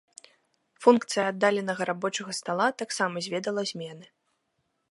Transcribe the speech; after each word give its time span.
Функцыя 0.85 1.25
аддаленага 1.31 1.83
рабочага 1.91 2.31
стала 2.39 2.67
таксама 2.83 3.23
зведала 3.27 3.61
змены. 3.73 4.05